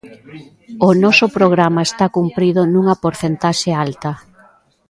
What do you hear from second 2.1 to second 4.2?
cumprido nunha porcentaxe alta.